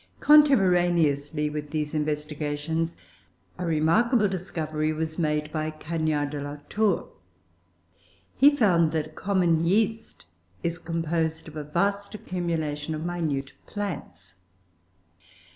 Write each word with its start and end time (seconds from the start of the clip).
Contemporaneously 0.19 1.47
with 1.47 1.69
these 1.69 1.93
investigations 1.93 2.95
a 3.59 3.65
remarkable 3.67 4.27
discovery 4.27 4.91
was 4.91 5.19
made 5.19 5.51
by 5.51 5.69
Cagniard 5.69 6.31
de 6.31 6.41
la 6.41 6.57
Tour. 6.69 7.07
He 8.35 8.55
found 8.55 8.93
that 8.93 9.13
common 9.13 9.63
yeast 9.63 10.25
is 10.63 10.79
composed 10.79 11.47
of 11.47 11.55
a 11.55 11.63
vast 11.63 12.15
accumulation 12.15 12.95
of 12.95 13.05
minute 13.05 13.51
plants. 13.67 14.33